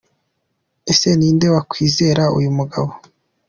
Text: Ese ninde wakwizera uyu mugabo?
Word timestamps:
Ese 0.91 1.09
ninde 1.19 1.47
wakwizera 1.55 2.23
uyu 2.37 2.49
mugabo? 2.57 2.91